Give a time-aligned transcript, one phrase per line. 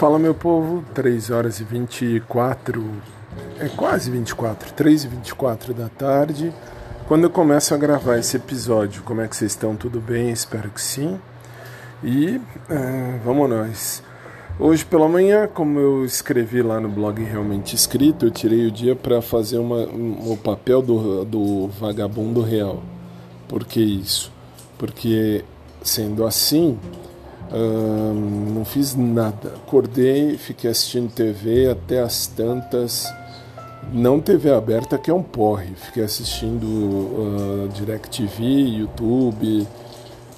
[0.00, 2.82] Fala meu povo, 3 horas e 24,
[3.58, 6.54] é quase 24, 3 e 24 da tarde,
[7.06, 9.02] quando eu começo a gravar esse episódio.
[9.02, 9.76] Como é que vocês estão?
[9.76, 10.30] Tudo bem?
[10.30, 11.20] Espero que sim.
[12.02, 12.40] E
[12.70, 14.02] é, vamos nós.
[14.58, 18.96] Hoje pela manhã, como eu escrevi lá no blog Realmente Escrito, eu tirei o dia
[18.96, 22.82] para fazer uma, um, o papel do, do vagabundo real.
[23.46, 24.32] Por que isso?
[24.78, 25.44] Porque
[25.82, 26.78] sendo assim
[27.52, 29.54] não fiz nada.
[29.56, 33.12] Acordei, fiquei assistindo TV até as tantas.
[33.92, 35.74] Não TV aberta, que é um porre.
[35.74, 39.66] Fiquei assistindo uh, DirecTV, YouTube,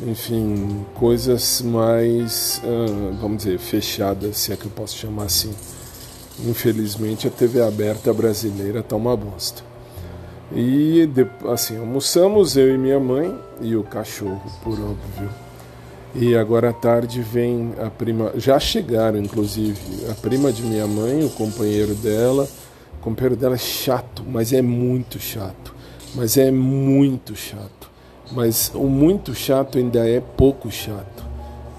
[0.00, 5.52] enfim, coisas mais, uh, vamos dizer, fechadas, se é que eu posso chamar assim.
[6.46, 9.62] Infelizmente, a TV aberta brasileira está uma bosta.
[10.54, 11.08] E,
[11.50, 15.51] assim, almoçamos eu e minha mãe e o cachorro, por óbvio.
[16.14, 21.24] E agora à tarde vem a prima, já chegaram inclusive, a prima de minha mãe,
[21.24, 22.46] o companheiro dela.
[22.98, 25.74] O companheiro dela é chato, mas é muito chato.
[26.14, 27.90] Mas é muito chato.
[28.30, 31.24] Mas o muito chato ainda é pouco chato.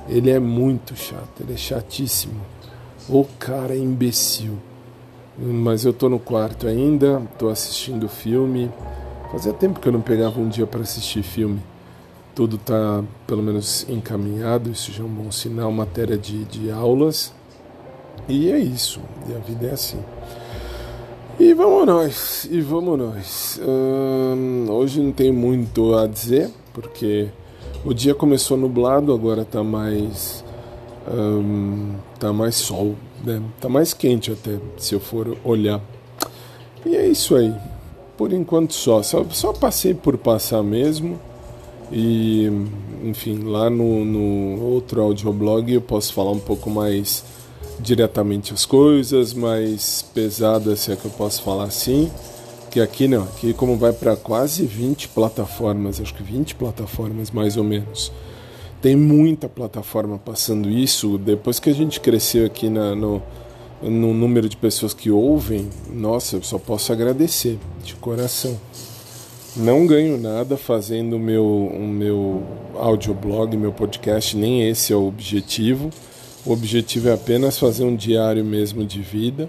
[0.09, 2.41] Ele é muito chato, ele é chatíssimo.
[3.07, 4.57] O cara é imbecil.
[5.37, 8.69] Mas eu tô no quarto ainda, tô assistindo filme.
[9.31, 11.61] Fazia tempo que eu não pegava um dia para assistir filme
[12.35, 17.33] tudo está pelo menos encaminhado, isso já é um bom sinal, matéria de, de aulas.
[18.27, 19.99] E é isso, e a vida é assim.
[21.39, 23.59] E vamos nós, e vamos nós.
[23.61, 27.27] Hum, hoje não tem muito a dizer, porque
[27.83, 30.43] o dia começou nublado, agora está mais.
[31.11, 33.41] Hum, tá mais sol, né?
[33.59, 35.81] Tá mais quente até, se eu for olhar.
[36.85, 37.53] E é isso aí.
[38.15, 39.01] Por enquanto só.
[39.01, 41.19] Só, só passei por passar mesmo.
[41.95, 42.49] E,
[43.03, 47.23] enfim, lá no, no outro audioblog eu posso falar um pouco mais
[47.79, 52.11] diretamente as coisas, mais pesadas, se é que eu posso falar assim.
[52.71, 57.57] Que aqui não, aqui como vai para quase 20 plataformas, acho que 20 plataformas mais
[57.57, 58.11] ou menos.
[58.81, 61.19] Tem muita plataforma passando isso.
[61.19, 63.21] Depois que a gente cresceu aqui na, no,
[63.83, 68.59] no número de pessoas que ouvem, nossa, eu só posso agradecer de coração.
[69.55, 72.43] Não ganho nada fazendo o meu, o meu
[72.75, 75.91] audioblog, meu podcast, nem esse é o objetivo.
[76.43, 79.47] O objetivo é apenas fazer um diário mesmo de vida.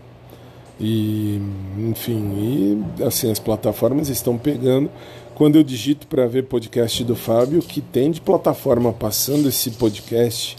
[0.78, 1.40] E,
[1.78, 4.90] enfim, e assim, as plataformas estão pegando.
[5.34, 10.56] Quando eu digito para ver podcast do Fábio, que tem de plataforma passando esse podcast,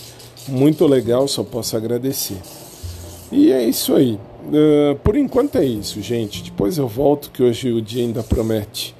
[0.47, 2.37] muito legal, só posso agradecer.
[3.31, 4.19] E é isso aí.
[4.45, 6.43] Uh, por enquanto é isso, gente.
[6.43, 8.95] Depois eu volto, que hoje o dia ainda promete.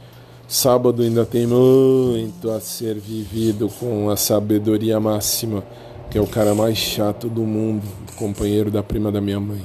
[0.48, 5.64] Sábado ainda tem muito a ser vivido com a sabedoria máxima,
[6.12, 7.84] que é o cara mais chato do mundo,
[8.16, 9.64] companheiro da prima da minha mãe.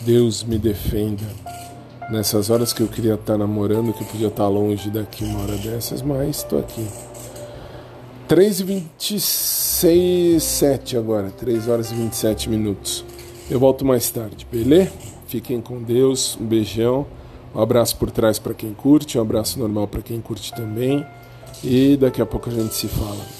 [0.00, 1.24] Deus me defenda.
[2.10, 5.56] Nessas horas que eu queria estar namorando, que eu podia estar longe daqui uma hora
[5.56, 6.86] dessas, mas estou aqui.
[8.26, 13.04] 3 e 26, 7 agora, 3 horas e 27 minutos.
[13.50, 14.90] Eu volto mais tarde, beleza?
[15.26, 17.06] Fiquem com Deus, um beijão.
[17.54, 21.04] Um abraço por trás para quem curte, um abraço normal para quem curte também.
[21.62, 23.37] E daqui a pouco a gente se fala.